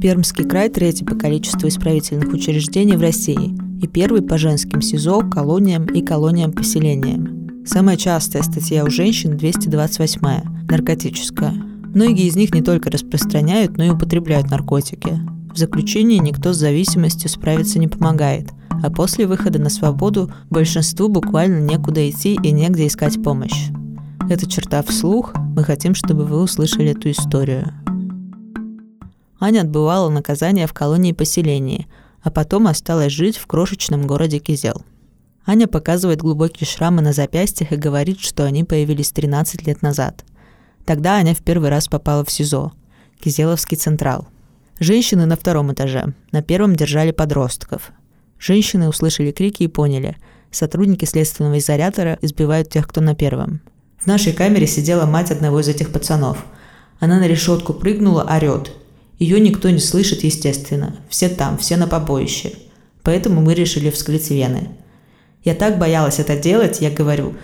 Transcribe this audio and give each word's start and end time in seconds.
Пермский 0.00 0.44
край 0.44 0.68
третий 0.68 1.04
по 1.04 1.16
количеству 1.16 1.66
исправительных 1.66 2.32
учреждений 2.32 2.96
в 2.96 3.00
России 3.00 3.58
и 3.82 3.88
первый 3.88 4.22
по 4.22 4.38
женским 4.38 4.80
СИЗО, 4.80 5.22
колониям 5.28 5.86
и 5.86 6.02
колониям-поселениям. 6.02 7.64
Самая 7.66 7.96
частая 7.96 8.44
статья 8.44 8.84
у 8.84 8.90
женщин 8.90 9.36
228 9.36 10.68
наркотическая. 10.70 11.52
Многие 11.52 12.28
из 12.28 12.36
них 12.36 12.54
не 12.54 12.62
только 12.62 12.90
распространяют, 12.90 13.76
но 13.76 13.84
и 13.84 13.90
употребляют 13.90 14.50
наркотики. 14.50 15.18
В 15.52 15.58
заключении 15.58 16.18
никто 16.18 16.52
с 16.52 16.58
зависимостью 16.58 17.28
справиться 17.28 17.80
не 17.80 17.88
помогает, 17.88 18.50
а 18.84 18.90
после 18.92 19.26
выхода 19.26 19.58
на 19.58 19.68
свободу 19.68 20.30
большинству 20.48 21.08
буквально 21.08 21.58
некуда 21.58 22.08
идти 22.08 22.38
и 22.40 22.52
негде 22.52 22.86
искать 22.86 23.20
помощь. 23.20 23.70
Это 24.30 24.48
черта 24.48 24.80
вслух, 24.84 25.34
мы 25.56 25.64
хотим, 25.64 25.96
чтобы 25.96 26.24
вы 26.24 26.40
услышали 26.40 26.90
эту 26.90 27.10
историю. 27.10 27.72
Аня 29.40 29.60
отбывала 29.60 30.08
наказание 30.08 30.66
в 30.66 30.72
колонии-поселении, 30.72 31.86
а 32.22 32.30
потом 32.30 32.66
осталась 32.66 33.12
жить 33.12 33.36
в 33.36 33.46
крошечном 33.46 34.06
городе 34.06 34.38
Кизел. 34.38 34.82
Аня 35.46 35.66
показывает 35.66 36.20
глубокие 36.20 36.66
шрамы 36.66 37.00
на 37.00 37.12
запястьях 37.12 37.72
и 37.72 37.76
говорит, 37.76 38.20
что 38.20 38.44
они 38.44 38.64
появились 38.64 39.12
13 39.12 39.66
лет 39.66 39.82
назад. 39.82 40.24
Тогда 40.84 41.14
Аня 41.14 41.34
в 41.34 41.42
первый 41.42 41.70
раз 41.70 41.88
попала 41.88 42.24
в 42.24 42.30
СИЗО– 42.30 42.72
Кизеловский 43.20 43.76
Централ. 43.76 44.28
Женщины 44.80 45.26
на 45.26 45.36
втором 45.36 45.72
этаже, 45.72 46.14
на 46.32 46.42
первом 46.42 46.76
держали 46.76 47.12
подростков. 47.12 47.92
Женщины 48.38 48.88
услышали 48.88 49.30
крики 49.30 49.62
и 49.62 49.68
поняли– 49.68 50.16
сотрудники 50.50 51.04
следственного 51.04 51.58
изолятора 51.58 52.18
избивают 52.22 52.70
тех, 52.70 52.88
кто 52.88 53.00
на 53.00 53.14
первом. 53.14 53.60
В 53.98 54.06
нашей 54.06 54.32
камере 54.32 54.66
сидела 54.66 55.06
мать 55.06 55.30
одного 55.30 55.60
из 55.60 55.68
этих 55.68 55.90
пацанов. 55.90 56.44
Она 57.00 57.18
на 57.18 57.28
решетку 57.28 57.74
прыгнула, 57.74 58.22
орет– 58.24 58.72
ее 59.18 59.40
никто 59.40 59.70
не 59.70 59.80
слышит, 59.80 60.24
естественно. 60.24 60.96
Все 61.08 61.28
там, 61.28 61.58
все 61.58 61.76
на 61.76 61.86
побоище. 61.86 62.52
Поэтому 63.02 63.40
мы 63.40 63.54
решили 63.54 63.90
вскрыть 63.90 64.30
вены. 64.30 64.68
Я 65.44 65.54
так 65.54 65.78
боялась 65.78 66.18
это 66.18 66.36
делать, 66.36 66.80
я 66.80 66.90
говорю, 66.90 67.34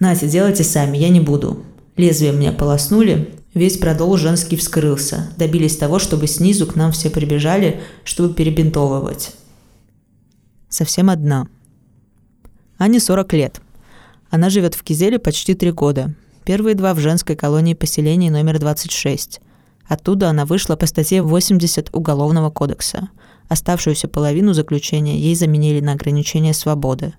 Настя, 0.00 0.26
делайте 0.26 0.64
сами, 0.64 0.96
я 0.96 1.08
не 1.08 1.20
буду. 1.20 1.64
Лезвие 1.96 2.32
мне 2.32 2.52
полоснули, 2.52 3.34
весь 3.54 3.78
продол 3.78 4.16
женский 4.16 4.56
вскрылся. 4.56 5.32
Добились 5.36 5.76
того, 5.76 5.98
чтобы 5.98 6.26
снизу 6.26 6.66
к 6.66 6.76
нам 6.76 6.92
все 6.92 7.10
прибежали, 7.10 7.80
чтобы 8.04 8.34
перебинтовывать. 8.34 9.32
Совсем 10.68 11.10
одна. 11.10 11.48
Ане 12.78 13.00
40 13.00 13.32
лет. 13.32 13.60
Она 14.30 14.50
живет 14.50 14.74
в 14.74 14.82
Кизеле 14.82 15.18
почти 15.18 15.54
три 15.54 15.72
года. 15.72 16.14
Первые 16.44 16.74
два 16.74 16.94
в 16.94 16.98
женской 17.00 17.34
колонии 17.34 17.74
поселения 17.74 18.30
номер 18.30 18.58
26. 18.58 19.40
Оттуда 19.88 20.28
она 20.28 20.44
вышла 20.44 20.76
по 20.76 20.86
статье 20.86 21.22
80 21.22 21.94
Уголовного 21.94 22.50
кодекса. 22.50 23.08
Оставшуюся 23.48 24.06
половину 24.06 24.52
заключения 24.52 25.18
ей 25.18 25.34
заменили 25.34 25.80
на 25.80 25.92
ограничение 25.92 26.52
свободы. 26.52 27.14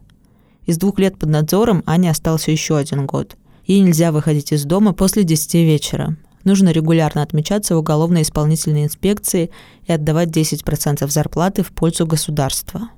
Из 0.67 0.78
двух 0.78 1.00
лет 1.00 1.17
под 1.17 1.30
надзором 1.30 1.81
Ане 1.88 2.12
остался 2.12 2.52
еще 2.52 2.78
один 2.78 3.08
год. 3.08 3.36
Ей 3.66 3.80
нельзя 3.80 4.12
выходить 4.12 4.52
из 4.52 4.66
дома 4.66 4.94
после 4.94 5.23
10 5.23 5.56
вечера. 5.56 6.16
Нужно 6.44 6.70
регулярно 6.70 7.23
отмечаться 7.23 7.75
в 7.75 7.80
уголовной 7.80 8.22
исполнительной 8.22 8.86
инспекции 8.86 9.50
и 9.86 9.92
отдавать 9.92 10.30
10% 10.30 11.09
зарплаты 11.09 11.64
в 11.64 11.72
пользу 11.72 12.06
государства. 12.06 12.90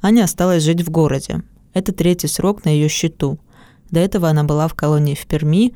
Аня 0.00 0.24
осталась 0.24 0.62
жить 0.62 0.82
в 0.82 0.90
городе. 0.90 1.42
Это 1.72 1.92
третий 1.92 2.28
срок 2.28 2.64
на 2.64 2.68
ее 2.68 2.88
счету. 2.88 3.40
До 3.90 3.98
этого 3.98 4.28
она 4.28 4.44
была 4.44 4.68
в 4.68 4.74
колонии 4.74 5.14
в 5.14 5.26
Перми, 5.26 5.74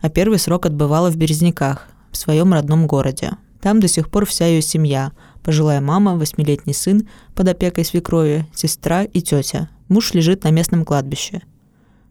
а 0.00 0.08
первый 0.08 0.38
срок 0.38 0.66
отбывала 0.66 1.10
в 1.10 1.16
Березняках, 1.16 1.88
в 2.10 2.16
своем 2.16 2.52
родном 2.52 2.86
городе. 2.86 3.32
Там 3.60 3.80
до 3.80 3.88
сих 3.88 4.10
пор 4.10 4.26
вся 4.26 4.46
ее 4.46 4.62
семья– 4.62 5.12
пожилая 5.42 5.80
мама, 5.80 6.16
восьмилетний 6.16 6.74
сын 6.74 7.08
под 7.34 7.48
опекой 7.48 7.84
свекрови, 7.84 8.46
сестра 8.54 9.04
и 9.04 9.20
тетя. 9.22 9.70
Муж 9.88 10.12
лежит 10.12 10.44
на 10.44 10.50
местном 10.50 10.84
кладбище. 10.84 11.42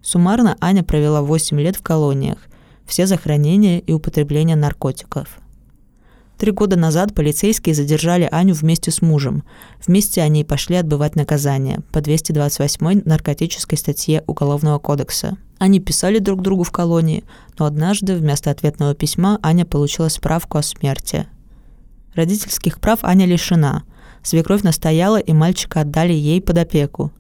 Суммарно 0.02 0.58
Аня 0.62 0.84
провела 0.84 1.22
8 1.22 1.60
лет 1.60 1.76
в 1.76 1.84
колониях, 1.84 2.40
все 2.86 3.06
за 3.06 3.18
хранение 3.18 3.80
и 3.80 3.94
употребление 3.94 4.56
наркотиков– 4.56 5.40
Три 6.40 6.54
года 6.54 6.78
назад 6.78 7.14
полицейские 7.14 7.76
задержали 7.76 8.26
Аню 8.32 8.54
вместе 8.54 8.92
с 8.92 9.02
мужем. 9.02 9.44
Вместе 9.86 10.22
они 10.22 10.46
пошли 10.46 10.78
отбывать 10.78 11.18
наказание 11.18 11.82
по 11.92 12.00
228 12.00 13.02
наркотической 13.04 13.78
статье 13.78 14.24
Уголовного 14.26 14.80
кодекса. 14.80 15.38
Они 15.58 15.82
писали 15.82 16.20
друг 16.20 16.42
другу 16.42 16.64
в 16.64 16.72
колонии, 16.72 17.26
но 17.58 17.66
однажды 17.66 18.16
вместо 18.16 18.52
ответного 18.52 18.96
письма 18.96 19.38
Аня 19.44 19.66
получила 19.66 20.08
справку 20.08 20.58
о 20.58 20.62
смерти. 20.62 21.28
Родительских 22.16 22.80
прав 22.80 23.00
Аня 23.04 23.26
лишена. 23.26 23.84
Свекровь 24.24 24.64
настояла, 24.64 25.20
и 25.20 25.34
мальчика 25.34 25.82
отдали 25.82 26.14
ей 26.14 26.42
под 26.42 26.58
опеку. 26.58 27.12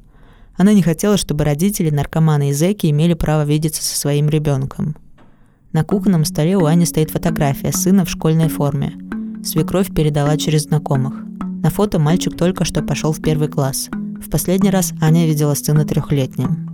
Она 0.55 0.71
не 0.71 0.81
хотела, 0.81 1.17
чтобы 1.17 1.43
родители, 1.43 1.89
наркоманы 1.89 2.51
и 2.51 2.53
зэки 2.53 2.87
имели 2.87 3.15
право 3.15 3.43
видеться 3.43 3.83
со 3.83 3.97
своим 3.97 4.29
ребенком. 4.29 4.95
На 5.71 5.83
кухонном 5.83 6.25
столе 6.25 6.57
у 6.57 6.65
Ани 6.65 6.85
стоит 6.85 7.11
фотография 7.11 7.71
сына 7.71 8.05
в 8.05 8.09
школьной 8.09 8.49
форме– 8.49 8.93
Свекровь 9.41 9.93
передала 9.93 10.35
через 10.35 10.63
знакомых. 10.63 11.13
На 11.63 11.69
фото 11.69 11.97
мальчик 11.97 12.35
только 12.35 12.65
что 12.65 12.81
пошел 12.81 13.13
в 13.13 13.21
первый 13.21 13.47
класс. 13.47 13.89
В 14.21 14.29
последний 14.29 14.69
раз 14.69 14.91
Аня 14.99 15.25
видела 15.25 15.53
сына 15.53 15.85
трехлетним. 15.85 16.69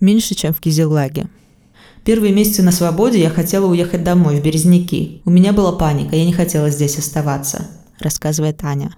Меньше, 0.00 0.34
чем 0.34 0.54
в 0.54 0.60
Кизиллаге. 0.60 1.26
Первые 2.04 2.32
месяцы 2.32 2.62
на 2.62 2.72
свободе 2.72 3.20
я 3.20 3.28
хотела 3.28 3.66
уехать 3.66 4.04
домой, 4.04 4.40
в 4.40 4.42
Березняки. 4.42 5.20
У 5.26 5.30
меня 5.30 5.52
была 5.52 5.72
паника, 5.72 6.16
я 6.16 6.24
не 6.24 6.32
хотела 6.32 6.70
здесь 6.70 6.98
оставаться, 6.98 7.66
рассказывает 7.98 8.64
Аня. 8.64 8.96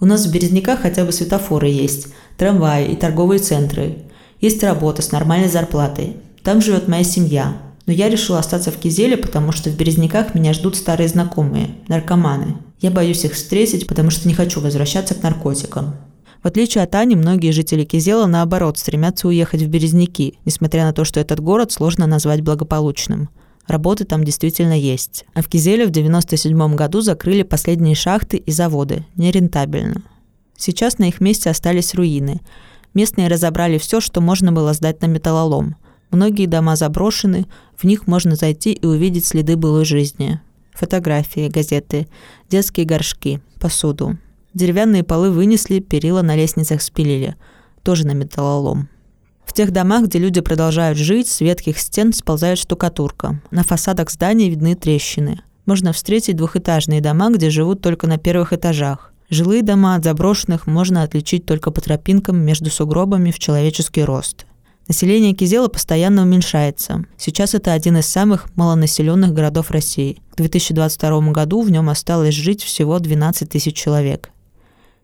У 0.00 0.06
нас 0.06 0.26
в 0.26 0.32
Березняках 0.32 0.80
хотя 0.80 1.04
бы 1.04 1.12
светофоры 1.12 1.68
есть, 1.68 2.08
трамваи 2.36 2.90
и 2.90 2.96
торговые 2.96 3.38
центры. 3.38 4.09
Есть 4.40 4.62
работа 4.62 5.02
с 5.02 5.12
нормальной 5.12 5.48
зарплатой. 5.48 6.16
Там 6.42 6.60
живет 6.60 6.88
моя 6.88 7.04
семья. 7.04 7.56
Но 7.86 7.92
я 7.92 8.08
решила 8.08 8.38
остаться 8.38 8.70
в 8.70 8.76
Кизеле, 8.76 9.16
потому 9.16 9.52
что 9.52 9.70
в 9.70 9.76
Березняках 9.76 10.34
меня 10.34 10.52
ждут 10.52 10.76
старые 10.76 11.08
знакомые, 11.08 11.70
наркоманы. 11.88 12.56
Я 12.80 12.90
боюсь 12.90 13.24
их 13.24 13.32
встретить, 13.34 13.86
потому 13.86 14.10
что 14.10 14.28
не 14.28 14.34
хочу 14.34 14.60
возвращаться 14.60 15.14
к 15.14 15.22
наркотикам. 15.22 15.96
В 16.42 16.46
отличие 16.46 16.82
от 16.84 16.94
Ани, 16.94 17.16
многие 17.16 17.50
жители 17.50 17.84
Кизела, 17.84 18.26
наоборот, 18.26 18.78
стремятся 18.78 19.28
уехать 19.28 19.60
в 19.60 19.68
Березники, 19.68 20.38
несмотря 20.46 20.84
на 20.84 20.94
то, 20.94 21.04
что 21.04 21.20
этот 21.20 21.40
город 21.40 21.70
сложно 21.70 22.06
назвать 22.06 22.40
благополучным. 22.40 23.28
Работы 23.66 24.04
там 24.04 24.24
действительно 24.24 24.78
есть. 24.78 25.26
А 25.34 25.42
в 25.42 25.48
Кизеле 25.48 25.84
в 25.86 25.90
1997 25.90 26.76
году 26.76 27.02
закрыли 27.02 27.42
последние 27.42 27.94
шахты 27.94 28.38
и 28.38 28.50
заводы. 28.50 29.04
Нерентабельно. 29.16 30.02
Сейчас 30.56 30.98
на 30.98 31.04
их 31.08 31.20
месте 31.20 31.50
остались 31.50 31.94
руины. 31.94 32.40
Местные 32.94 33.28
разобрали 33.28 33.78
все, 33.78 34.00
что 34.00 34.20
можно 34.20 34.52
было 34.52 34.72
сдать 34.72 35.00
на 35.02 35.06
металлолом– 35.06 35.76
Многие 36.10 36.46
дома 36.46 36.74
заброшены, 36.74 37.46
в 37.76 37.84
них 37.84 38.06
можно 38.06 38.34
зайти 38.34 38.72
и 38.72 38.84
увидеть 38.84 39.26
следы 39.26 39.56
былой 39.56 39.84
жизни. 39.84 40.40
Фотографии, 40.72 41.48
газеты, 41.48 42.08
детские 42.48 42.84
горшки, 42.84 43.40
посуду. 43.60 44.18
Деревянные 44.52 45.04
полы 45.04 45.30
вынесли, 45.30 45.78
перила 45.78 46.22
на 46.22 46.34
лестницах 46.34 46.82
спилили. 46.82 47.36
Тоже 47.84 48.06
на 48.06 48.12
металлолом. 48.12 48.88
В 49.44 49.52
тех 49.52 49.70
домах, 49.70 50.06
где 50.06 50.18
люди 50.18 50.40
продолжают 50.40 50.98
жить, 50.98 51.28
с 51.28 51.40
ветхих 51.40 51.78
стен 51.78 52.12
сползает 52.12 52.58
штукатурка. 52.58 53.40
На 53.50 53.62
фасадах 53.62 54.10
зданий 54.10 54.50
видны 54.50 54.74
трещины. 54.74 55.42
Можно 55.66 55.92
встретить 55.92 56.36
двухэтажные 56.36 57.00
дома, 57.00 57.30
где 57.30 57.50
живут 57.50 57.82
только 57.82 58.06
на 58.06 58.18
первых 58.18 58.52
этажах. 58.52 59.09
Жилые 59.30 59.62
дома 59.62 59.94
от 59.94 60.02
заброшенных 60.02 60.66
можно 60.66 61.04
отличить 61.04 61.46
только 61.46 61.70
по 61.70 61.80
тропинкам 61.80 62.38
между 62.38 62.68
сугробами 62.68 63.30
в 63.30 63.38
человеческий 63.38 64.02
рост. 64.02 64.44
Население 64.88 65.34
Кизела 65.34 65.68
постоянно 65.68 66.22
уменьшается. 66.22 67.04
Сейчас 67.16 67.54
это 67.54 67.72
один 67.72 67.98
из 67.98 68.06
самых 68.06 68.48
малонаселенных 68.56 69.32
городов 69.32 69.70
России. 69.70 70.20
К 70.32 70.38
2022 70.38 71.30
году 71.30 71.62
в 71.62 71.70
нем 71.70 71.88
осталось 71.88 72.34
жить 72.34 72.64
всего 72.64 72.98
12 72.98 73.48
тысяч 73.48 73.76
человек. 73.76 74.30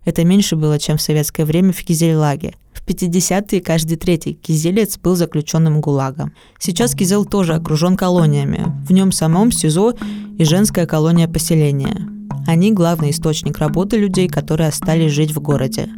Это 0.05 0.25
меньше 0.25 0.57
было, 0.57 0.81
чем 0.81 0.97
в 0.97 1.03
советское 1.03 1.45
время 1.45 1.73
в 1.73 1.85
Кизельлаге. 1.85 2.55
В 2.73 2.85
50-е 2.85 3.61
каждый 3.61 3.97
третий 3.97 4.35
кизелец 4.35 4.99
был 4.99 5.15
заключенным 5.15 5.81
ГУЛАГом. 5.81 6.33
Сейчас 6.59 6.97
Кизел 6.97 7.25
тоже 7.25 7.55
окружен 7.55 7.97
колониями. 7.97 8.73
В 8.87 8.93
нем 8.93 9.13
самом 9.13 9.53
СИЗО 9.53 9.95
и 10.37 10.45
женская 10.45 10.87
колония 10.87 11.29
поселения. 11.29 12.16
Они– 12.47 12.73
главный 12.73 13.11
источник 13.11 13.59
работы 13.59 13.99
людей, 13.99 14.29
которые 14.29 14.69
остались 14.69 15.13
жить 15.13 15.33
в 15.33 15.41
городе. 15.41 15.89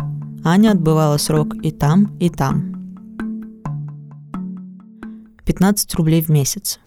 Аня 0.44 0.70
отбывала 0.70 1.18
срок 1.18 1.54
и 1.62 1.70
там, 1.70 2.16
и 2.18 2.30
там– 2.30 2.74
15 5.48 5.94
рублей 5.94 6.20
в 6.20 6.28
месяц. 6.28 6.78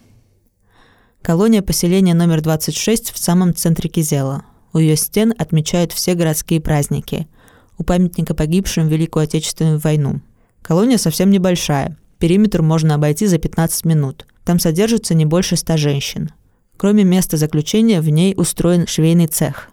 Колония 1.24 1.64
поселения 1.64 2.14
номер 2.14 2.42
26 2.42 3.12
в 3.12 3.18
самом 3.18 3.56
центре 3.56 3.90
Кизела. 3.90 4.44
У 4.72 4.78
ее 4.78 4.96
стен 4.96 5.34
отмечают 5.36 5.92
все 5.92 6.14
городские 6.14 6.62
праздники. 6.62 7.28
У 7.80 7.84
памятника 7.84 8.36
погибшим 8.36 8.88
в 8.88 8.92
Великую 8.92 9.24
Отечественную 9.24 9.80
войну. 9.80 10.22
Колония 10.62 11.00
совсем 11.00 11.32
небольшая. 11.32 11.98
Периметр 12.20 12.62
можно 12.62 12.94
обойти 12.94 13.26
за 13.26 13.40
15 13.40 13.84
минут. 13.86 14.28
Там 14.46 14.60
содержится 14.60 15.16
не 15.16 15.26
больше 15.26 15.56
100 15.56 15.78
женщин. 15.78 16.30
Кроме 16.82 17.04
места 17.04 17.38
заключения, 17.38 18.02
в 18.02 18.10
ней 18.10 18.34
устроен 18.36 18.88
швейный 18.88 19.28
цех. 19.28 19.70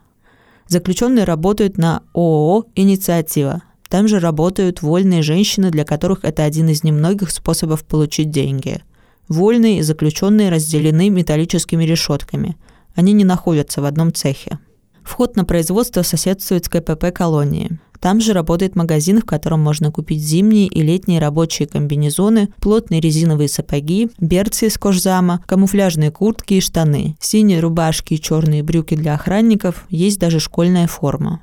Заключенные 0.66 1.24
работают 1.24 1.78
на 1.78 2.02
ООО 2.12 2.66
«Инициатива». 2.74 3.62
Там 3.88 4.08
же 4.08 4.20
работают 4.20 4.82
вольные 4.82 5.22
женщины, 5.22 5.70
для 5.70 5.86
которых 5.86 6.18
это 6.22 6.44
один 6.44 6.68
из 6.68 6.84
немногих 6.84 7.30
способов 7.30 7.86
получить 7.86 8.30
деньги. 8.30 8.82
Вольные 9.26 9.78
и 9.78 9.82
заключенные 9.82 10.50
разделены 10.50 11.08
металлическими 11.08 11.82
решетками. 11.84 12.58
Они 12.94 13.14
не 13.14 13.24
находятся 13.24 13.80
в 13.80 13.86
одном 13.86 14.12
цехе. 14.12 14.58
Вход 15.02 15.34
на 15.34 15.46
производство 15.46 16.02
соседствует 16.02 16.66
с 16.66 16.68
КПП 16.68 17.10
колонии. 17.14 17.78
Там 18.00 18.20
же 18.20 18.32
работает 18.32 18.76
магазин, 18.76 19.20
в 19.20 19.24
котором 19.24 19.60
можно 19.60 19.90
купить 19.90 20.22
зимние 20.22 20.68
и 20.68 20.82
летние 20.82 21.20
рабочие 21.20 21.66
комбинезоны, 21.66 22.48
плотные 22.60 23.00
резиновые 23.00 23.48
сапоги, 23.48 24.08
берцы 24.20 24.66
из 24.66 24.78
кожзама, 24.78 25.42
камуфляжные 25.46 26.10
куртки 26.10 26.54
и 26.54 26.60
штаны, 26.60 27.16
синие 27.20 27.60
рубашки 27.60 28.14
и 28.14 28.20
черные 28.20 28.62
брюки 28.62 28.94
для 28.94 29.14
охранников, 29.14 29.86
есть 29.88 30.20
даже 30.20 30.38
школьная 30.38 30.86
форма. 30.86 31.42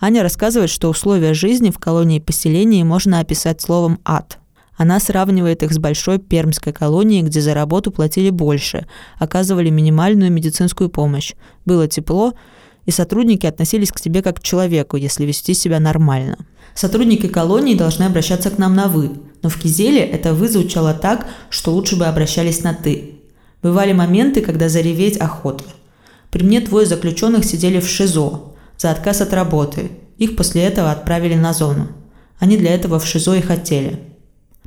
Аня 0.00 0.22
рассказывает, 0.22 0.70
что 0.70 0.88
условия 0.88 1.34
жизни 1.34 1.70
в 1.70 1.78
колонии 1.78 2.20
поселении 2.20 2.82
можно 2.82 3.20
описать 3.20 3.60
словом 3.60 3.98
«ад». 4.04 4.38
Она 4.76 5.00
сравнивает 5.00 5.64
их 5.64 5.72
с 5.72 5.78
большой 5.78 6.18
пермской 6.20 6.72
колонией, 6.72 7.22
где 7.22 7.40
за 7.40 7.52
работу 7.52 7.90
платили 7.90 8.30
больше, 8.30 8.86
оказывали 9.18 9.70
минимальную 9.70 10.30
медицинскую 10.30 10.88
помощь. 10.88 11.34
Было 11.66 11.88
тепло, 11.88 12.34
и 12.88 12.90
сотрудники 12.90 13.44
относились 13.44 13.92
к 13.92 14.00
тебе 14.00 14.22
как 14.22 14.38
к 14.38 14.42
человеку, 14.42 14.96
если 14.96 15.26
вести 15.26 15.52
себя 15.52 15.78
нормально. 15.78 16.38
Сотрудники 16.74 17.28
колонии 17.28 17.74
должны 17.74 18.04
обращаться 18.04 18.48
к 18.50 18.56
нам 18.56 18.74
на 18.74 18.88
«вы», 18.88 19.10
но 19.42 19.50
в 19.50 19.60
Кизеле 19.60 20.00
это 20.00 20.32
«вы» 20.32 20.48
звучало 20.48 20.94
так, 20.94 21.26
что 21.50 21.74
лучше 21.74 21.96
бы 21.96 22.06
обращались 22.06 22.62
на 22.62 22.72
«ты». 22.72 23.16
Бывали 23.62 23.92
моменты, 23.92 24.40
когда 24.40 24.70
зареветь 24.70 25.18
охота. 25.18 25.64
При 26.30 26.42
мне 26.42 26.62
двое 26.62 26.86
заключенных 26.86 27.44
сидели 27.44 27.78
в 27.78 27.86
ШИЗО 27.86 28.54
за 28.78 28.90
отказ 28.90 29.20
от 29.20 29.34
работы. 29.34 29.90
Их 30.16 30.34
после 30.34 30.62
этого 30.62 30.90
отправили 30.90 31.34
на 31.34 31.52
зону. 31.52 31.88
Они 32.38 32.56
для 32.56 32.72
этого 32.74 32.98
в 32.98 33.06
ШИЗО 33.06 33.34
и 33.34 33.42
хотели. 33.42 34.00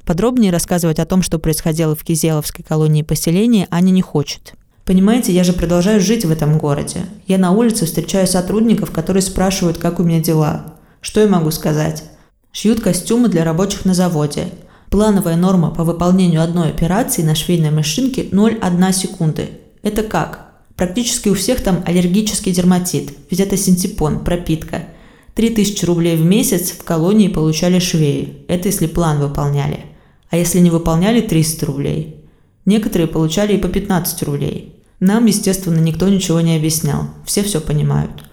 Подробнее 0.06 0.51
рассказывать 0.51 1.00
о 1.00 1.07
том, 1.07 1.23
что 1.23 1.39
происходило 1.39 1.95
в 1.95 2.03
Кизеловской 2.03 2.63
колонии 2.63 3.01
поселения, 3.01 3.68
Аня 3.71 3.89
не 3.89 4.03
хочет– 4.03 4.53
Понимаете, 4.91 5.31
я 5.31 5.45
же 5.45 5.53
продолжаю 5.53 6.01
жить 6.01 6.25
в 6.25 6.31
этом 6.31 6.57
городе. 6.57 7.05
Я 7.25 7.38
на 7.38 7.53
улице 7.53 7.85
встречаю 7.85 8.27
сотрудников, 8.27 8.91
которые 8.91 9.21
спрашивают, 9.21 9.77
как 9.77 10.01
у 10.01 10.03
меня 10.03 10.19
дела. 10.19 10.75
Что 10.99 11.21
я 11.21 11.27
могу 11.27 11.49
сказать? 11.51 12.03
Шьют 12.51 12.81
костюмы 12.81 13.29
для 13.29 13.45
рабочих 13.45 13.85
на 13.85 13.93
заводе. 13.93 14.49
Плановая 14.89 15.38
норма 15.38 15.71
по 15.71 15.85
выполнению 15.85 16.43
одной 16.43 16.71
операции 16.71 17.21
на 17.21 17.35
швейной 17.35 17.71
машинке 17.71 18.23
0,1 18.23 18.91
секунды. 18.91 19.51
Это 19.81 20.03
как? 20.03 20.47
Практически 20.75 21.29
у 21.29 21.35
всех 21.35 21.63
там 21.63 21.85
аллергический 21.85 22.51
дерматит, 22.51 23.13
ведь 23.29 23.39
это 23.39 23.55
синтепон, 23.55 24.25
пропитка. 24.25 24.89
3000 25.35 25.85
рублей 25.85 26.17
в 26.17 26.25
месяц 26.25 26.71
в 26.71 26.83
колонии 26.83 27.29
получали 27.29 27.79
швеи. 27.79 28.44
Это 28.49 28.67
если 28.67 28.87
план 28.87 29.21
выполняли. 29.21 29.85
А 30.29 30.35
если 30.35 30.59
не 30.59 30.69
выполняли 30.69 31.21
300 31.21 31.65
рублей– 31.65 32.17
Некоторые 32.65 33.07
получали 33.07 33.55
и 33.55 33.57
по 33.57 33.67
15 33.67 34.23
рублей. 34.23 34.75
Нам, 35.01 35.25
естественно, 35.25 35.80
никто 35.80 36.07
ничего 36.07 36.42
не 36.42 36.56
объяснял. 36.56 37.07
Все 37.25 37.42
все 37.42 37.59
понимают. 37.59 38.24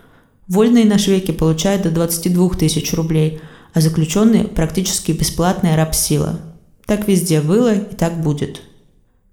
Вольные 0.48 0.84
на 0.84 0.98
швейке 0.98 1.32
получают 1.32 1.82
до 1.82 1.90
22 1.90 2.50
тысяч 2.50 2.92
рублей, 2.92 3.40
а 3.72 3.80
заключенные– 3.80 4.44
практически 4.44 5.12
бесплатная 5.12 5.76
рабсила. 5.76 6.38
Так 6.84 7.08
везде 7.08 7.40
было 7.40 7.74
и 7.74 7.94
так 7.94 8.20
будет. 8.20 8.60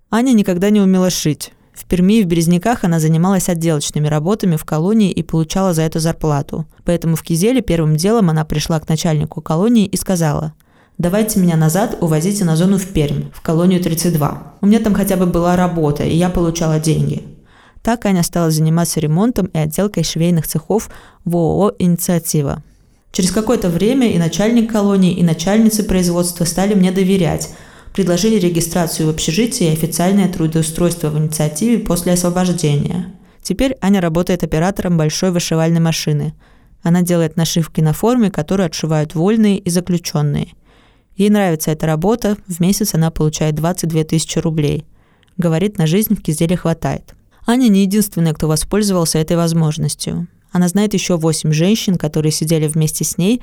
Аня 0.10 0.32
никогда 0.32 0.70
не 0.70 0.80
умела 0.80 1.10
шить. 1.10 1.52
В 1.74 1.84
Перми 1.84 2.20
и 2.20 2.24
в 2.24 2.28
Березняках 2.28 2.86
она 2.86 3.02
занималась 3.02 3.50
отделочными 3.50 4.08
работами 4.08 4.56
в 4.56 4.64
колонии 4.64 5.12
и 5.12 5.22
получала 5.22 5.74
за 5.74 5.82
это 5.82 6.00
зарплату. 6.00 6.66
Поэтому 6.86 7.18
в 7.18 7.24
Кизеле 7.24 7.62
первым 7.62 7.98
делом 7.98 8.30
она 8.30 8.46
пришла 8.46 8.80
к 8.80 8.88
начальнику 8.88 9.42
колонии 9.42 9.86
и 9.86 9.98
сказала– 9.98 10.54
Давайте 10.98 11.42
меня 11.42 11.58
назад 11.58 11.98
увозите 12.00 12.46
на 12.46 12.56
зону 12.56 12.78
в 12.78 12.88
Пермь, 12.88 13.26
в 13.34 13.42
колонию 13.42 13.82
32. 13.82 14.54
У 14.62 14.66
меня 14.66 14.80
там 14.80 14.94
хотя 14.94 15.18
бы 15.18 15.26
была 15.26 15.58
работа, 15.58 16.06
и 16.06 16.16
я 16.16 16.30
получала 16.30 16.80
деньги. 16.80 17.24
Так 17.84 18.06
Аня 18.06 18.24
стала 18.24 18.50
заниматься 18.50 19.02
ремонтом 19.02 19.48
и 19.48 19.58
отделкой 19.58 20.04
швейных 20.06 20.48
цехов 20.48 20.90
в 21.26 21.36
ООО 21.36 21.74
«Инициатива». 21.80 22.64
Через 23.12 23.32
какое-то 23.32 23.70
время 23.70 24.10
и 24.10 24.18
начальник 24.18 24.72
колонии, 24.72 25.14
и 25.14 25.24
начальницы 25.24 25.84
производства 25.84 26.46
стали 26.46 26.74
мне 26.76 26.92
доверять, 26.92 27.50
предложили 27.94 28.40
регистрацию 28.40 29.08
в 29.08 29.10
общежитии 29.10 29.68
и 29.68 29.74
официальное 29.74 30.30
трудоустройство 30.30 31.10
в 31.10 31.18
инициативе 31.18 31.80
после 31.80 32.14
освобождения. 32.14 33.14
Теперь 33.42 33.76
Аня 33.82 34.00
работает 34.00 34.44
оператором 34.44 34.98
большой 34.98 35.32
вышивальной 35.32 35.82
машины. 35.82 36.34
Она 36.84 37.02
делает 37.02 37.36
нашивки 37.36 37.82
на 37.82 37.92
форме, 37.92 38.32
которые 38.32 38.68
отшивают 38.68 39.14
вольные 39.14 39.58
и 39.58 39.70
заключенные– 39.70 40.54
Ей 41.16 41.30
нравится 41.30 41.72
эта 41.72 41.86
работа, 41.88 42.38
в 42.48 42.60
месяц 42.60 42.94
она 42.94 43.10
получает 43.10 43.56
22 43.56 44.04
тысячи 44.04 44.38
рублей. 44.40 44.86
Говорит, 45.38 45.78
на 45.78 45.88
жизнь 45.88 46.16
в 46.16 46.22
Кизеле 46.22 46.58
хватает. 46.58 47.14
Аня 47.46 47.68
не 47.68 47.82
единственная, 47.82 48.34
кто 48.34 48.48
воспользовался 48.48 49.20
этой 49.20 49.38
возможностью. 49.38 50.28
Она 50.52 50.68
знает 50.68 50.94
еще 50.94 51.18
8 51.18 51.52
женщин, 51.52 51.96
которые 51.96 52.32
сидели 52.32 52.68
вместе 52.68 53.04
с 53.04 53.18
ней 53.18 53.42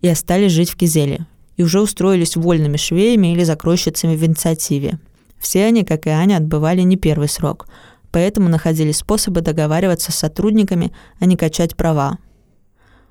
и 0.00 0.08
остались 0.08 0.52
жить 0.52 0.70
в 0.70 0.76
Кизеле. 0.76 1.26
И 1.56 1.62
уже 1.62 1.80
устроились 1.80 2.36
вольными 2.36 2.76
швеями 2.76 3.32
или 3.32 3.42
закройщицами 3.42 4.14
в 4.14 4.24
инициативе. 4.24 4.98
Все 5.38 5.64
они, 5.64 5.84
как 5.84 6.06
и 6.06 6.10
Аня, 6.10 6.36
отбывали 6.36 6.82
не 6.82 6.96
первый 6.96 7.28
срок, 7.28 7.68
поэтому 8.10 8.48
находили 8.48 8.92
способы 8.92 9.40
договариваться 9.40 10.12
с 10.12 10.16
сотрудниками, 10.16 10.92
а 11.20 11.26
не 11.26 11.36
качать 11.36 11.76
права. 11.76 12.18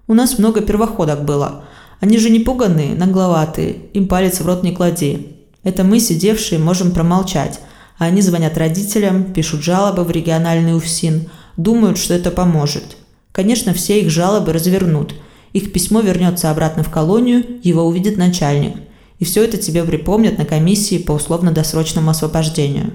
«У 0.07 0.13
нас 0.13 0.39
много 0.39 0.61
первоходок 0.61 1.25
было», 1.25 1.65
они 1.99 2.17
же 2.17 2.29
не 2.29 2.39
пуганные, 2.39 2.95
нагловатые, 2.95 3.77
им 3.93 4.07
палец 4.07 4.39
в 4.39 4.45
рот 4.45 4.63
не 4.63 4.71
клади. 4.71 5.35
Это 5.63 5.83
мы, 5.83 5.99
сидевшие, 5.99 6.59
можем 6.59 6.91
промолчать, 6.91 7.59
а 7.97 8.05
они 8.05 8.21
звонят 8.21 8.57
родителям, 8.57 9.33
пишут 9.33 9.63
жалобы 9.63 10.03
в 10.03 10.11
региональный 10.11 10.75
УФСИН, 10.75 11.29
думают, 11.57 11.97
что 11.97 12.13
это 12.13 12.31
поможет. 12.31 12.97
Конечно, 13.31 13.73
все 13.73 14.01
их 14.01 14.09
жалобы 14.09 14.53
развернут. 14.53 15.13
Их 15.53 15.71
письмо 15.71 16.01
вернется 16.01 16.51
обратно 16.51 16.83
в 16.83 16.91
колонию, 16.91 17.43
его 17.63 17.83
увидит 17.83 18.17
начальник. 18.17 18.75
И 19.19 19.25
все 19.25 19.43
это 19.43 19.57
тебе 19.57 19.83
припомнят 19.83 20.37
на 20.37 20.45
комиссии 20.45 20.99
по 20.99 21.13
условно-досрочному 21.13 22.11
освобождению. 22.11 22.93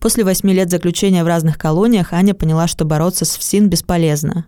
После 0.00 0.24
восьми 0.24 0.52
лет 0.52 0.70
заключения 0.70 1.24
в 1.24 1.28
разных 1.28 1.56
колониях 1.56 2.12
Аня 2.12 2.34
поняла, 2.34 2.66
что 2.66 2.84
бороться 2.84 3.24
с 3.24 3.36
ФСИН 3.36 3.68
бесполезно. 3.68 4.46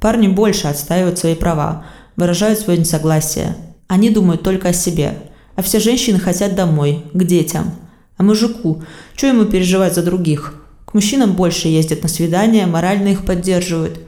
Парни 0.00 0.28
больше 0.28 0.68
отстаивают 0.68 1.18
свои 1.18 1.34
права, 1.34 1.86
выражают 2.18 2.58
свое 2.58 2.78
несогласие. 2.78 3.56
Они 3.86 4.10
думают 4.10 4.42
только 4.42 4.68
о 4.68 4.72
себе. 4.74 5.14
А 5.56 5.62
все 5.62 5.80
женщины 5.80 6.18
хотят 6.18 6.54
домой, 6.54 7.04
к 7.14 7.24
детям. 7.24 7.70
А 8.16 8.22
мужику, 8.22 8.82
что 9.16 9.28
ему 9.28 9.46
переживать 9.46 9.94
за 9.94 10.02
других? 10.02 10.54
К 10.84 10.94
мужчинам 10.94 11.32
больше 11.32 11.68
ездят 11.68 12.02
на 12.02 12.08
свидания, 12.08 12.66
морально 12.66 13.08
их 13.08 13.24
поддерживают. 13.24 14.00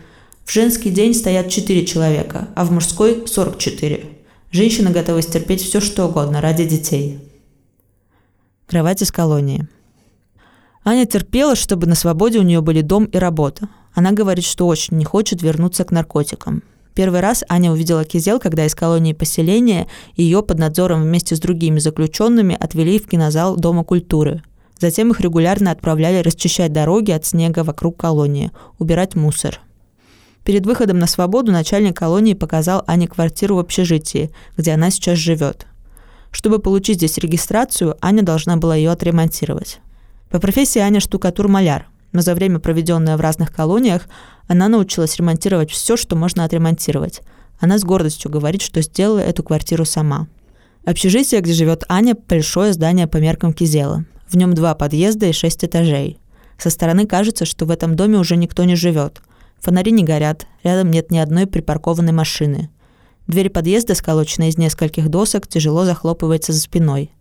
В 0.44 0.52
женский 0.52 0.90
день 0.90 1.14
стоят 1.14 1.48
4 1.48 1.86
человека, 1.86 2.48
а 2.56 2.64
в 2.64 2.72
мужской– 2.72 3.22
44. 3.26 4.04
Женщины 4.50 4.90
готовы 4.90 5.22
стерпеть 5.22 5.62
все, 5.62 5.80
что 5.80 6.06
угодно 6.06 6.40
ради 6.40 6.64
детей. 6.64 7.20
Кровать 8.66 9.02
из 9.02 9.12
колонии. 9.12 9.68
Аня 10.84 11.06
терпела, 11.06 11.54
чтобы 11.54 11.86
на 11.86 11.94
свободе 11.94 12.40
у 12.40 12.42
нее 12.42 12.60
были 12.60 12.80
дом 12.80 13.04
и 13.04 13.18
работа. 13.18 13.68
Она 13.94 14.10
говорит, 14.10 14.44
что 14.44 14.66
очень 14.66 14.96
не 14.96 15.04
хочет 15.04 15.42
вернуться 15.42 15.84
к 15.84 15.92
наркотикам. 15.92 16.64
Первый 17.00 17.20
раз 17.20 17.44
Аня 17.48 17.72
увидела 17.72 18.04
Кизел, 18.04 18.38
когда 18.38 18.66
из 18.66 18.74
колонии 18.74 19.14
поселения 19.14 19.88
ее 20.16 20.42
под 20.42 20.58
надзором 20.58 21.02
вместе 21.02 21.34
с 21.34 21.40
другими 21.40 21.78
заключенными 21.78 22.54
отвели 22.60 22.98
в 22.98 23.08
кинозал 23.08 23.56
Дома 23.56 23.84
культуры. 23.84 24.42
Затем 24.78 25.10
их 25.10 25.22
регулярно 25.22 25.70
отправляли 25.70 26.18
расчищать 26.18 26.74
дороги 26.74 27.12
от 27.12 27.24
снега 27.24 27.64
вокруг 27.64 27.96
колонии, 27.96 28.50
убирать 28.78 29.14
мусор. 29.14 29.60
Перед 30.44 30.66
выходом 30.66 30.98
на 30.98 31.06
свободу 31.06 31.52
начальник 31.52 31.96
колонии 31.96 32.34
показал 32.34 32.84
Ане 32.86 33.08
квартиру 33.08 33.56
в 33.56 33.60
общежитии, 33.60 34.30
где 34.58 34.72
она 34.72 34.90
сейчас 34.90 35.16
живет. 35.16 35.66
Чтобы 36.30 36.58
получить 36.58 36.98
здесь 36.98 37.16
регистрацию, 37.16 37.96
Аня 38.02 38.22
должна 38.22 38.58
была 38.58 38.76
ее 38.76 38.90
отремонтировать. 38.90 39.80
По 40.28 40.38
профессии 40.38 40.80
Аня 40.80 41.00
штукатур-маляр– 41.00 41.86
но 42.12 42.22
за 42.22 42.34
время, 42.34 42.58
проведенное 42.58 43.16
в 43.16 43.20
разных 43.20 43.52
колониях, 43.52 44.08
она 44.48 44.68
научилась 44.68 45.16
ремонтировать 45.16 45.70
все, 45.70 45.96
что 45.96 46.16
можно 46.16 46.44
отремонтировать. 46.44 47.20
Она 47.60 47.78
с 47.78 47.84
гордостью 47.84 48.30
говорит, 48.30 48.62
что 48.62 48.82
сделала 48.82 49.18
эту 49.18 49.42
квартиру 49.42 49.84
сама. 49.84 50.28
Общежитие, 50.84 51.40
где 51.40 51.52
живет 51.52 51.84
Аня, 51.88 52.16
большое 52.28 52.72
здание 52.72 53.06
по 53.06 53.18
меркам 53.18 53.52
Кизела. 53.52 54.04
В 54.28 54.36
нем 54.36 54.54
два 54.54 54.74
подъезда 54.74 55.26
и 55.26 55.32
шесть 55.32 55.64
этажей. 55.64 56.18
Со 56.56 56.70
стороны 56.70 57.06
кажется, 57.06 57.44
что 57.44 57.66
в 57.66 57.70
этом 57.70 57.96
доме 57.96 58.18
уже 58.18 58.36
никто 58.36 58.64
не 58.64 58.76
живет. 58.76 59.20
Фонари 59.60 59.92
не 59.92 60.04
горят, 60.04 60.46
рядом 60.62 60.90
нет 60.90 61.10
ни 61.10 61.18
одной 61.18 61.46
припаркованной 61.46 62.12
машины. 62.12 62.70
Дверь 63.26 63.50
подъезда, 63.50 63.94
сколоченная 63.94 64.48
из 64.48 64.58
нескольких 64.58 65.08
досок, 65.08 65.46
тяжело 65.46 65.84
захлопывается 65.84 66.52
за 66.52 66.60
спиной. 66.60 67.12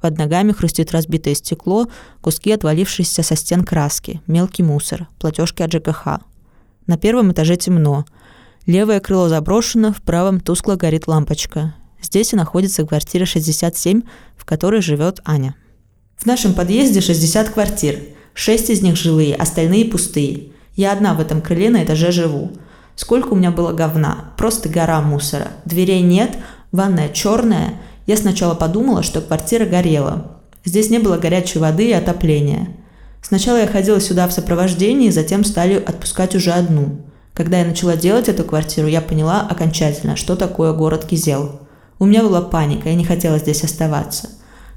Под 0.00 0.16
ногами 0.16 0.52
хрустит 0.52 0.92
разбитое 0.92 1.34
стекло, 1.34 1.88
куски 2.20 2.52
отвалившиеся 2.52 3.22
со 3.22 3.36
стен 3.36 3.64
краски, 3.64 4.20
мелкий 4.26 4.62
мусор, 4.62 5.08
платежки 5.18 5.62
от 5.62 5.72
ЖКХ. 5.72 6.20
На 6.86 6.96
первом 6.96 7.32
этаже 7.32 7.56
темно. 7.56 8.04
Левое 8.66 9.00
крыло 9.00 9.28
заброшено, 9.28 9.92
в 9.92 10.00
правом 10.02 10.40
тускло 10.40 10.76
горит 10.76 11.06
лампочка. 11.06 11.74
Здесь 12.02 12.32
и 12.32 12.36
находится 12.36 12.86
квартира 12.86 13.26
67, 13.26 14.02
в 14.36 14.44
которой 14.44 14.80
живет 14.80 15.20
Аня. 15.24 15.54
В 16.16 16.26
нашем 16.26 16.54
подъезде 16.54 17.00
60 17.00 17.50
квартир. 17.50 18.00
Шесть 18.34 18.70
из 18.70 18.82
них 18.82 18.96
жилые, 18.96 19.34
остальные 19.34 19.86
пустые. 19.86 20.52
Я 20.76 20.92
одна 20.92 21.14
в 21.14 21.20
этом 21.20 21.42
крыле 21.42 21.70
на 21.70 21.84
этаже 21.84 22.10
живу. 22.10 22.52
Сколько 22.94 23.28
у 23.28 23.36
меня 23.36 23.50
было 23.50 23.72
говна. 23.72 24.32
Просто 24.36 24.68
гора 24.68 25.00
мусора. 25.00 25.48
Дверей 25.64 26.02
нет, 26.02 26.36
ванная 26.72 27.08
черная. 27.10 27.74
Я 28.10 28.16
сначала 28.16 28.56
подумала, 28.56 29.04
что 29.04 29.20
квартира 29.20 29.64
горела. 29.66 30.32
Здесь 30.64 30.90
не 30.90 30.98
было 30.98 31.16
горячей 31.16 31.60
воды 31.60 31.90
и 31.90 31.92
отопления. 31.92 32.70
Сначала 33.22 33.58
я 33.58 33.68
ходила 33.68 34.00
сюда 34.00 34.26
в 34.26 34.32
сопровождении, 34.32 35.10
затем 35.10 35.44
стали 35.44 35.74
отпускать 35.74 36.34
уже 36.34 36.50
одну. 36.50 37.02
Когда 37.34 37.60
я 37.60 37.64
начала 37.64 37.94
делать 37.94 38.28
эту 38.28 38.42
квартиру, 38.42 38.88
я 38.88 39.00
поняла 39.00 39.42
окончательно, 39.42 40.16
что 40.16 40.34
такое 40.34 40.72
город 40.72 41.04
Кизел. 41.04 41.60
У 42.00 42.04
меня 42.04 42.24
была 42.24 42.40
паника, 42.40 42.88
я 42.88 42.96
не 42.96 43.04
хотела 43.04 43.38
здесь 43.38 43.62
оставаться. 43.62 44.28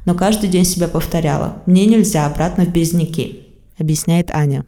Но 0.06 0.14
каждый 0.14 0.48
день 0.48 0.64
себя 0.64 0.88
повторяла. 0.88 1.64
Мне 1.66 1.88
нельзя 1.88 2.28
обратно 2.28 2.66
в 2.66 2.70
Березники, 2.72 3.48
объясняет 3.80 4.30
Аня. 4.30 4.64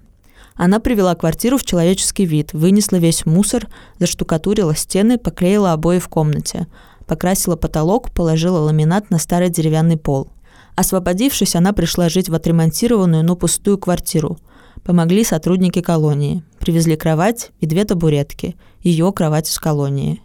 Она 0.56 0.80
привела 0.80 1.14
квартиру 1.14 1.58
в 1.58 1.66
человеческий 1.66 2.26
вид, 2.26 2.54
вынесла 2.54 2.96
весь 2.96 3.28
мусор, 3.28 3.68
заштукатурила 4.00 4.76
стены, 4.76 5.20
поклеила 5.20 5.74
обои 5.74 6.00
в 6.00 6.08
комнате, 6.08 6.66
покрасила 7.08 7.56
потолок, 7.56 8.12
положила 8.12 8.60
ламинат 8.60 9.10
на 9.10 9.20
старый 9.20 9.50
деревянный 9.50 9.98
пол. 9.98 10.30
Освободившись, 10.76 11.56
она 11.56 11.74
пришла 11.74 12.10
жить 12.10 12.30
в 12.30 12.36
отремонтированную, 12.36 13.24
но 13.24 13.36
пустую 13.36 13.78
квартиру. 13.78 14.38
Помогли 14.84 15.24
сотрудники 15.24 15.82
колонии. 15.82 16.44
Привезли 16.60 16.96
кровать 16.96 17.52
и 17.60 17.66
две 17.66 17.86
табуретки. 17.86 18.56
Ее 18.82 19.12
кровать 19.14 19.50
из 19.50 19.58
колонии. 19.58 20.22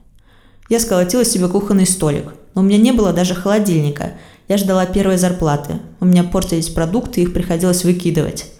Я 0.68 0.80
сколотила 0.80 1.24
себе 1.24 1.48
кухонный 1.48 1.86
столик. 1.86 2.34
Но 2.54 2.62
у 2.62 2.64
меня 2.64 2.78
не 2.78 2.92
было 2.92 3.12
даже 3.12 3.34
холодильника. 3.34 4.14
Я 4.48 4.56
ждала 4.56 4.84
первой 4.86 5.16
зарплаты. 5.16 5.74
У 6.00 6.04
меня 6.04 6.24
портились 6.24 6.68
продукты, 6.68 7.22
их 7.22 7.32
приходилось 7.32 7.84
выкидывать. 7.84 8.50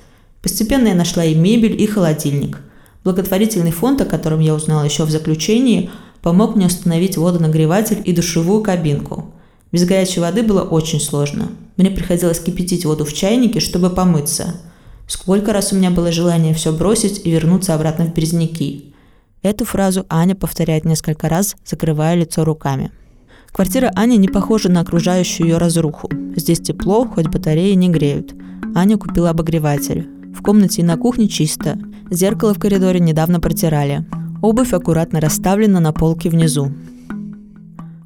Постепенно 0.43 0.89
я 0.89 0.95
нашла 0.95 1.25
и 1.25 1.35
мебель, 1.35 1.81
и 1.81 1.87
холодильник. 1.87 2.59
Благотворительный 3.03 3.73
фонд, 3.73 4.01
о 4.01 4.05
котором 4.05 4.41
я 4.41 4.55
узнала 4.55 4.85
еще 4.85 5.05
в 5.05 5.11
заключении, 5.11 5.91
помог 6.23 6.57
мне 6.57 6.67
установить 6.67 7.17
водонагреватель 7.17 8.03
и 8.05 8.13
душевую 8.13 8.63
кабинку. 8.63 9.33
Без 9.73 9.85
горячей 9.85 10.21
воды 10.21 10.43
было 10.43 10.63
очень 10.63 11.01
сложно. 11.01 11.49
Мне 11.77 11.91
приходилось 11.91 12.41
кипятить 12.41 12.85
воду 12.85 13.05
в 13.05 13.13
чайнике, 13.13 13.61
чтобы 13.61 13.91
помыться. 13.91 14.57
Сколько 15.07 15.53
раз 15.53 15.73
у 15.73 15.77
меня 15.77 15.91
было 15.91 16.13
желание 16.13 16.55
все 16.55 16.73
бросить 16.73 17.23
и 17.25 17.31
вернуться 17.31 17.75
обратно 17.75 18.05
в 18.05 18.15
Березники. 18.15 18.95
Эту 19.43 19.65
фразу 19.65 20.05
Аня 20.09 20.35
повторяет 20.35 20.85
несколько 20.85 21.29
раз, 21.29 21.57
закрывая 21.65 22.15
лицо 22.15 22.45
руками. 22.45 22.91
Квартира 23.53 23.91
Ани 23.97 24.17
не 24.19 24.29
похожа 24.29 24.69
на 24.71 24.81
окружающую 24.81 25.49
ее 25.49 25.59
разруху. 25.59 26.09
Здесь 26.37 26.61
тепло, 26.61 27.07
хоть 27.07 27.29
батареи 27.29 27.73
не 27.73 27.89
греют. 27.89 28.35
Аня 28.75 28.97
купила 28.99 29.31
обогреватель. 29.31 30.09
В 30.37 30.43
комнате 30.43 30.83
и 30.83 30.85
на 30.85 30.97
кухне 30.97 31.27
чисто. 31.27 31.79
Зеркало 32.11 32.55
в 32.55 32.59
коридоре 32.59 33.01
недавно 33.01 33.41
протирали. 33.41 34.07
Обувь 34.43 34.73
аккуратно 34.73 35.21
расставлена 35.21 35.81
на 35.81 35.93
полке 35.93 36.31
внизу. 36.31 36.73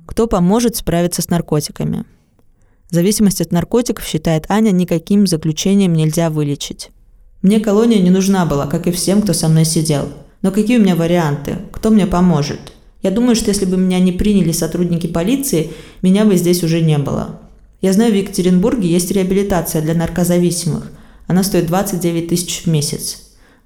Кто 0.06 0.26
поможет 0.26 0.76
справиться 0.76 1.22
с 1.22 1.28
наркотиками? 1.28 2.04
Зависимость 2.90 3.40
от 3.40 3.52
наркотиков, 3.52 4.04
считает 4.04 4.46
Аня, 4.48 4.70
никаким 4.70 5.26
заключением 5.26 5.92
нельзя 5.92 6.30
вылечить. 6.30 6.90
Мне 7.42 7.60
колония 7.60 8.00
не 8.00 8.10
нужна 8.10 8.46
была, 8.46 8.66
как 8.66 8.86
и 8.86 8.92
всем, 8.92 9.22
кто 9.22 9.32
со 9.32 9.48
мной 9.48 9.64
сидел. 9.64 10.08
Но 10.42 10.50
какие 10.50 10.78
у 10.78 10.82
меня 10.82 10.96
варианты? 10.96 11.56
Кто 11.72 11.90
мне 11.90 12.06
поможет? 12.06 12.60
Я 13.02 13.10
думаю, 13.10 13.36
что 13.36 13.50
если 13.50 13.64
бы 13.64 13.76
меня 13.76 14.00
не 14.00 14.12
приняли 14.12 14.52
сотрудники 14.52 15.06
полиции, 15.06 15.70
меня 16.02 16.24
бы 16.24 16.36
здесь 16.36 16.62
уже 16.62 16.80
не 16.80 16.98
было. 16.98 17.40
Я 17.80 17.92
знаю, 17.92 18.12
в 18.12 18.16
Екатеринбурге 18.16 18.88
есть 18.88 19.10
реабилитация 19.10 19.82
для 19.82 19.94
наркозависимых– 19.94 20.90
она 21.26 21.42
стоит 21.42 21.66
29 21.66 22.28
тысяч 22.28 22.62
в 22.62 22.66
месяц. 22.66 23.23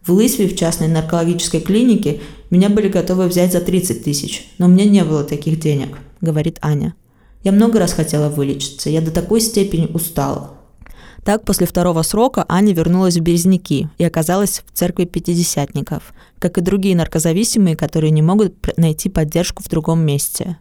В 0.09 0.13
Лысве, 0.13 0.49
в 0.49 0.57
частной 0.57 0.89
наркологической 0.89 1.61
клинике, 1.61 2.21
меня 2.49 2.71
были 2.71 2.89
готовы 2.89 3.29
взять 3.29 3.53
за 3.53 3.61
30 3.61 4.03
тысяч, 4.03 4.49
но 4.57 4.65
у 4.65 4.71
меня 4.71 4.87
не 4.87 5.05
было 5.05 5.23
таких 5.23 5.61
денег, 5.61 5.99
говорит 6.23 6.57
Аня. 6.63 6.95
Я 7.45 7.53
много 7.53 7.79
раз 7.79 7.93
хотела 7.93 8.31
вылечиться, 8.31 8.89
я 8.89 9.03
до 9.03 9.11
такой 9.11 9.43
степени 9.43 9.85
устала. 9.93 10.53
Так, 11.27 11.45
после 11.45 11.67
второго 11.67 12.01
срока 12.01 12.47
Аня 12.49 12.73
вернулась 12.73 13.19
в 13.19 13.21
Березники 13.21 13.91
и 13.99 14.05
оказалась 14.05 14.63
в 14.67 14.75
церкви 14.75 15.05
пятидесятников, 15.05 16.15
как 16.39 16.57
и 16.57 16.63
другие 16.63 16.97
наркозависимые, 16.97 17.77
которые 17.77 18.11
не 18.11 18.23
могут 18.23 18.55
найти 18.79 19.11
поддержку 19.11 19.63
в 19.63 19.69
другом 19.69 20.01
месте. 20.01 20.57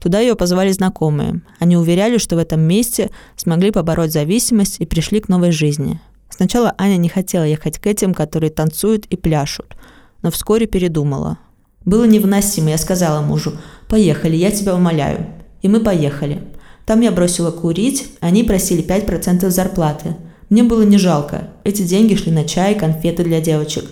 Туда 0.00 0.20
ее 0.20 0.36
позвали 0.36 0.70
знакомые. 0.70 1.42
Они 1.58 1.76
уверяли, 1.76 2.18
что 2.18 2.36
в 2.36 2.38
этом 2.38 2.60
месте 2.60 3.10
смогли 3.34 3.72
побороть 3.72 4.12
зависимость 4.12 4.76
и 4.78 4.86
пришли 4.86 5.18
к 5.18 5.28
новой 5.28 5.50
жизни. 5.50 6.00
Сначала 6.34 6.74
Аня 6.78 6.96
не 6.96 7.10
хотела 7.10 7.44
ехать 7.44 7.78
к 7.78 7.86
этим, 7.86 8.14
которые 8.14 8.50
танцуют 8.50 9.04
и 9.06 9.16
пляшут, 9.16 9.76
но 10.22 10.30
вскоре 10.30 10.66
передумала. 10.66 11.38
Было 11.84 12.04
невыносимо, 12.04 12.70
я 12.70 12.78
сказала 12.78 13.20
мужу, 13.20 13.52
«Поехали, 13.88 14.34
я 14.34 14.50
тебя 14.50 14.74
умоляю». 14.74 15.26
И 15.60 15.68
мы 15.68 15.80
поехали. 15.80 16.42
Там 16.86 17.02
я 17.02 17.12
бросила 17.12 17.50
курить, 17.50 18.12
они 18.20 18.44
просили 18.44 18.82
5% 18.82 19.48
зарплаты. 19.50 20.16
Мне 20.48 20.62
было 20.62 20.82
не 20.82 20.96
жалко. 20.96 21.48
Эти 21.64 21.82
деньги 21.82 22.14
шли 22.14 22.32
на 22.32 22.44
чай, 22.44 22.74
конфеты 22.74 23.24
для 23.24 23.40
девочек. 23.40 23.84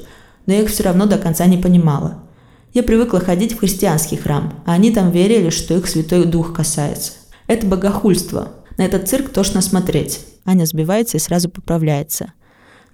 Но 0.47 0.54
я 0.54 0.62
их 0.62 0.70
все 0.70 0.85
равно 0.85 1.06
до 1.06 1.18
конца 1.18 1.44
не 1.47 1.59
понимала. 1.59 2.23
Я 2.73 2.82
привыкла 2.82 3.20
ходить 3.20 3.52
в 3.52 3.59
христианский 3.59 4.16
храм, 4.16 4.62
а 4.64 4.73
они 4.73 4.92
там 4.92 5.11
верили, 5.11 5.50
что 5.50 5.76
их 5.76 5.87
Святой 5.87 6.25
Дух 6.25 6.54
касается. 6.54 7.12
Это 7.47 7.66
богохульство. 7.66 8.49
На 8.80 8.84
этот 8.84 9.10
цирк 9.10 9.28
тошно 9.28 9.60
смотреть. 9.60 10.20
Аня 10.46 10.64
сбивается 10.64 11.18
и 11.18 11.20
сразу 11.20 11.50
поправляется. 11.50 12.32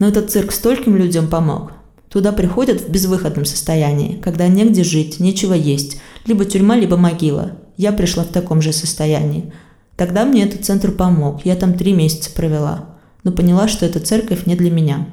Но 0.00 0.08
этот 0.08 0.32
цирк 0.32 0.50
стольким 0.50 0.96
людям 0.96 1.28
помог. 1.28 1.74
Туда 2.08 2.32
приходят 2.32 2.80
в 2.80 2.88
безвыходном 2.90 3.44
состоянии, 3.44 4.20
когда 4.20 4.48
негде 4.48 4.82
жить, 4.82 5.20
нечего 5.20 5.54
есть. 5.54 6.00
Либо 6.24 6.44
тюрьма, 6.44 6.74
либо 6.74 6.96
могила. 6.96 7.52
Я 7.76 7.92
пришла 7.92 8.24
в 8.24 8.32
таком 8.32 8.62
же 8.62 8.72
состоянии. 8.72 9.52
Тогда 9.94 10.24
мне 10.24 10.42
этот 10.42 10.64
центр 10.64 10.90
помог. 10.90 11.46
Я 11.46 11.54
там 11.54 11.74
три 11.74 11.92
месяца 11.92 12.32
провела. 12.32 12.86
Но 13.22 13.30
поняла, 13.30 13.68
что 13.68 13.86
эта 13.86 14.00
церковь 14.00 14.44
не 14.44 14.56
для 14.56 14.72
меня. 14.72 15.06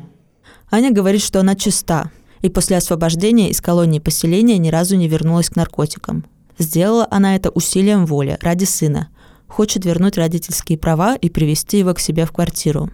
Аня 0.72 0.92
говорит, 0.92 1.22
что 1.22 1.40
она 1.40 1.54
чиста. 1.54 2.10
И 2.42 2.50
после 2.50 2.78
освобождения 2.78 3.52
из 3.52 3.62
колонии 3.62 4.00
поселения 4.00 4.58
ни 4.58 4.70
разу 4.70 4.96
не 4.96 5.08
вернулась 5.08 5.52
к 5.52 5.56
наркотикам. 5.56 6.26
Сделала 6.58 7.08
она 7.12 7.36
это 7.36 7.52
усилием 7.52 8.08
воли, 8.08 8.40
ради 8.42 8.64
сына– 8.64 9.10
хочет 9.54 9.86
вернуть 9.86 10.18
родительские 10.18 10.78
права 10.78 11.16
и 11.16 11.30
привести 11.30 11.78
его 11.78 11.94
к 11.94 12.00
себе 12.00 12.26
в 12.26 12.32
квартиру. 12.32 12.90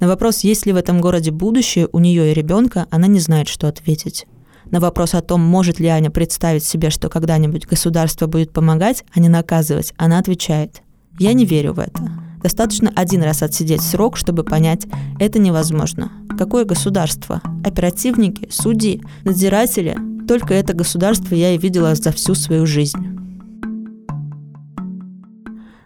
На 0.00 0.08
вопрос, 0.08 0.40
есть 0.40 0.66
ли 0.66 0.72
в 0.72 0.76
этом 0.76 1.00
городе 1.00 1.30
будущее 1.30 1.88
у 1.92 2.00
нее 2.00 2.32
и 2.32 2.34
ребенка, 2.34 2.86
она 2.90 3.06
не 3.06 3.20
знает, 3.20 3.48
что 3.48 3.68
ответить. 3.68 4.26
На 4.70 4.80
вопрос 4.80 5.14
о 5.14 5.20
том, 5.20 5.40
может 5.40 5.78
ли 5.78 5.86
Аня 5.86 6.10
представить 6.10 6.64
себе, 6.64 6.90
что 6.90 7.08
когда-нибудь 7.08 7.66
государство 7.66 8.26
будет 8.26 8.52
помогать, 8.52 9.04
а 9.14 9.20
не 9.20 9.28
наказывать, 9.28 9.94
она 9.96 10.18
отвечает 10.18 10.82
«Я 11.20 11.34
не 11.34 11.44
верю 11.44 11.74
в 11.74 11.78
это». 11.78 12.10
Достаточно 12.42 12.90
один 12.96 13.22
раз 13.22 13.44
отсидеть 13.44 13.82
срок, 13.82 14.16
чтобы 14.16 14.42
понять, 14.42 14.86
это 15.20 15.38
невозможно. 15.38 16.10
Какое 16.36 16.64
государство? 16.64 17.40
Оперативники, 17.64 18.48
судьи, 18.50 19.00
надзиратели? 19.22 19.96
Только 20.26 20.54
это 20.54 20.74
государство 20.74 21.36
я 21.36 21.54
и 21.54 21.58
видела 21.58 21.94
за 21.94 22.10
всю 22.10 22.34
свою 22.34 22.66
жизнь. 22.66 22.98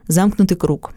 Замкнутый 0.09 0.57
круг. 0.57 0.93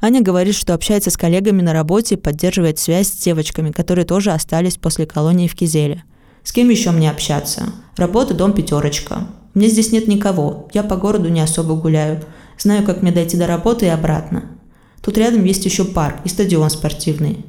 Аня 0.00 0.20
говорит, 0.20 0.54
что 0.54 0.74
общается 0.74 1.10
с 1.10 1.16
коллегами 1.16 1.62
на 1.62 1.72
работе 1.72 2.14
и 2.14 2.18
поддерживает 2.18 2.78
связь 2.78 3.08
с 3.08 3.16
девочками, 3.16 3.72
которые 3.72 4.04
тоже 4.04 4.30
остались 4.30 4.76
после 4.76 5.06
колонии 5.06 5.48
в 5.48 5.54
Кизеле. 5.54 6.04
С 6.44 6.52
кем 6.52 6.68
еще 6.68 6.90
мне 6.90 7.10
общаться? 7.10 7.72
Работа, 7.96 8.34
дом, 8.34 8.52
пятерочка. 8.52 9.26
Мне 9.54 9.68
здесь 9.68 9.90
нет 9.90 10.06
никого. 10.06 10.68
Я 10.74 10.82
по 10.82 10.96
городу 10.96 11.30
не 11.30 11.40
особо 11.40 11.74
гуляю. 11.74 12.22
Знаю, 12.58 12.84
как 12.84 13.00
мне 13.00 13.10
дойти 13.10 13.36
до 13.36 13.46
работы 13.46 13.86
и 13.86 13.90
обратно. 13.90 14.44
Тут 15.02 15.16
рядом 15.16 15.44
есть 15.44 15.64
еще 15.64 15.84
парк 15.84 16.16
и 16.24 16.28
стадион 16.28 16.70
спортивный. 16.70 17.44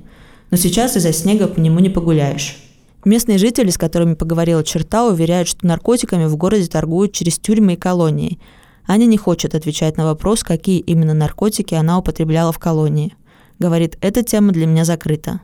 Но 0.52 0.58
сейчас 0.58 0.96
из-за 0.96 1.12
снега 1.12 1.48
по 1.48 1.60
нему 1.60 1.80
не 1.80 1.90
погуляешь. 1.90 2.58
Местные 3.04 3.38
жители, 3.38 3.70
с 3.70 3.78
которыми 3.78 4.14
поговорила 4.14 4.64
черта, 4.64 5.06
уверяют, 5.06 5.50
что 5.50 5.68
наркотиками 5.68 6.26
в 6.26 6.36
городе 6.38 6.68
торгуют 6.68 7.12
через 7.12 7.38
тюрьмы 7.38 7.74
и 7.74 7.78
колонии– 7.78 8.40
Аня 8.92 9.06
не 9.06 9.18
хочет 9.18 9.54
отвечать 9.54 9.98
на 9.98 10.06
вопрос, 10.06 10.44
какие 10.44 10.80
именно 10.80 11.14
наркотики 11.14 11.76
она 11.76 12.00
употребляла 12.00 12.52
в 12.52 12.58
колонии. 12.58 13.16
Говорит, 13.60 14.00
эта 14.02 14.24
тема 14.24 14.52
для 14.52 14.66
меня 14.66 14.84
закрыта. 14.84 15.42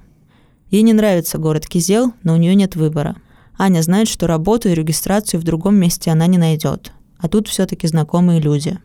Ей 0.72 0.82
не 0.82 0.94
нравится 0.94 1.38
город 1.38 1.68
Кизел, 1.68 2.12
но 2.24 2.34
у 2.34 2.38
нее 2.38 2.56
нет 2.56 2.76
выбора. 2.76 3.18
Аня 3.56 3.84
знает, 3.84 4.08
что 4.08 4.26
работу 4.26 4.68
и 4.68 4.74
регистрацию 4.74 5.40
в 5.40 5.44
другом 5.44 5.76
месте 5.76 6.10
она 6.10 6.26
не 6.26 6.40
найдет. 6.40 6.92
А 7.20 7.28
тут 7.28 7.48
все-таки 7.48 7.86
знакомые 7.86 8.42
люди. 8.42 8.80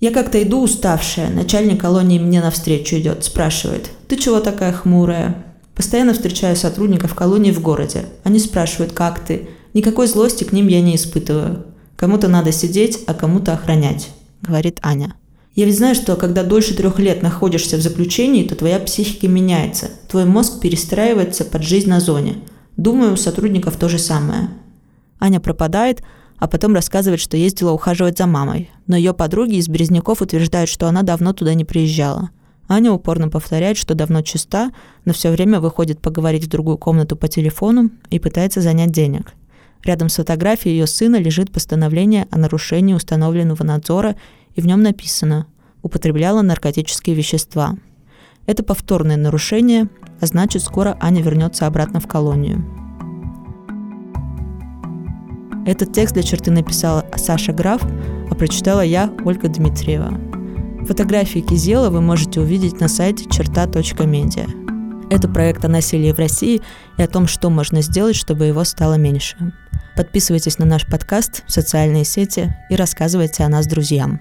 Я 0.00 0.10
как-то 0.10 0.42
иду 0.42 0.62
уставшая, 0.62 1.28
начальник 1.28 1.78
колонии 1.78 2.18
мне 2.18 2.40
навстречу 2.40 2.96
идет, 2.96 3.24
спрашивает, 3.24 3.90
«Ты 4.08 4.16
чего 4.16 4.40
такая 4.40 4.72
хмурая?» 4.72 5.44
Постоянно 5.74 6.14
встречаю 6.14 6.56
сотрудников 6.56 7.14
колонии 7.14 7.52
в 7.52 7.60
городе. 7.60 8.06
Они 8.24 8.38
спрашивают, 8.38 8.94
как 8.94 9.20
ты. 9.20 9.50
Никакой 9.74 10.06
злости 10.06 10.44
к 10.44 10.52
ним 10.52 10.66
я 10.66 10.80
не 10.80 10.96
испытываю. 10.96 11.66
Кому-то 11.98 12.28
надо 12.28 12.52
сидеть, 12.52 13.00
а 13.08 13.12
кому-то 13.12 13.54
охранять, 13.54 14.10
говорит 14.40 14.78
Аня. 14.82 15.14
Я 15.56 15.64
ведь 15.64 15.78
знаю, 15.78 15.96
что 15.96 16.14
когда 16.14 16.44
дольше 16.44 16.76
трех 16.76 17.00
лет 17.00 17.22
находишься 17.22 17.76
в 17.76 17.80
заключении, 17.80 18.46
то 18.46 18.54
твоя 18.54 18.78
психика 18.78 19.26
меняется. 19.26 19.90
Твой 20.08 20.24
мозг 20.24 20.60
перестраивается 20.60 21.44
под 21.44 21.64
жизнь 21.64 21.90
на 21.90 21.98
зоне. 21.98 22.36
Думаю, 22.76 23.14
у 23.14 23.16
сотрудников 23.16 23.76
то 23.76 23.88
же 23.88 23.98
самое. 23.98 24.50
Аня 25.18 25.40
пропадает, 25.40 26.04
а 26.38 26.46
потом 26.46 26.72
рассказывает, 26.72 27.20
что 27.20 27.36
ездила 27.36 27.72
ухаживать 27.72 28.16
за 28.16 28.28
мамой. 28.28 28.70
Но 28.86 28.96
ее 28.96 29.12
подруги 29.12 29.56
из 29.56 29.66
Березняков 29.66 30.22
утверждают, 30.22 30.70
что 30.70 30.86
она 30.86 31.02
давно 31.02 31.32
туда 31.32 31.54
не 31.54 31.64
приезжала. 31.64 32.30
Аня 32.68 32.92
упорно 32.92 33.28
повторяет, 33.28 33.76
что 33.76 33.96
давно 33.96 34.22
чиста, 34.22 34.70
но 35.04 35.12
все 35.12 35.32
время 35.32 35.58
выходит 35.58 36.00
поговорить 36.00 36.44
в 36.44 36.48
другую 36.48 36.78
комнату 36.78 37.16
по 37.16 37.26
телефону 37.26 37.90
и 38.10 38.20
пытается 38.20 38.60
занять 38.60 38.92
денег. 38.92 39.32
Рядом 39.84 40.08
с 40.08 40.16
фотографией 40.16 40.74
ее 40.74 40.86
сына 40.86 41.16
лежит 41.16 41.52
постановление 41.52 42.26
о 42.30 42.38
нарушении 42.38 42.94
установленного 42.94 43.62
надзора, 43.62 44.16
и 44.54 44.60
в 44.60 44.66
нем 44.66 44.82
написано 44.82 45.46
«употребляла 45.82 46.42
наркотические 46.42 47.14
вещества». 47.14 47.76
Это 48.46 48.62
повторное 48.62 49.16
нарушение, 49.16 49.88
а 50.20 50.26
значит, 50.26 50.62
скоро 50.62 50.96
Аня 51.00 51.22
вернется 51.22 51.66
обратно 51.66 52.00
в 52.00 52.08
колонию. 52.08 52.64
Этот 55.66 55.92
текст 55.92 56.14
для 56.14 56.22
черты 56.22 56.50
написала 56.50 57.04
Саша 57.14 57.52
Граф, 57.52 57.82
а 58.30 58.34
прочитала 58.34 58.80
я, 58.80 59.12
Ольга 59.26 59.48
Дмитриева. 59.48 60.18
Фотографии 60.86 61.40
Кизела 61.40 61.90
вы 61.90 62.00
можете 62.00 62.40
увидеть 62.40 62.80
на 62.80 62.88
сайте 62.88 63.28
черта.медиа. 63.28 64.46
Это 65.10 65.28
проект 65.28 65.64
о 65.66 65.68
насилии 65.68 66.12
в 66.12 66.18
России 66.18 66.62
и 66.96 67.02
о 67.02 67.06
том, 67.06 67.26
что 67.26 67.50
можно 67.50 67.82
сделать, 67.82 68.16
чтобы 68.16 68.46
его 68.46 68.64
стало 68.64 68.94
меньше. 68.94 69.52
Подписывайтесь 69.98 70.58
на 70.58 70.64
наш 70.64 70.86
подкаст 70.86 71.42
в 71.44 71.50
социальные 71.50 72.04
сети 72.04 72.54
и 72.70 72.76
рассказывайте 72.76 73.42
о 73.42 73.48
нас 73.48 73.66
друзьям. 73.66 74.20